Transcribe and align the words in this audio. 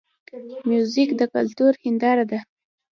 موزیک 0.69 1.09
د 1.19 1.21
کلتور 1.33 1.73
هنداره 1.83 2.25
ده. 2.31 2.39